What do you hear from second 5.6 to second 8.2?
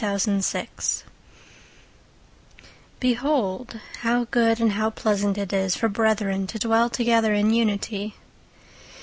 for brethren to dwell together in unity!